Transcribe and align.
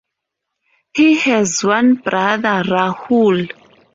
He 0.95 1.19
has 1.19 1.63
one 1.63 1.93
brother, 1.93 2.63
Rahul. 2.63 3.51